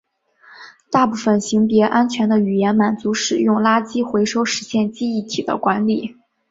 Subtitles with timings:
[0.89, 6.17] 大部分型别安全的语言满足使用垃圾回收实现记忆体的管理。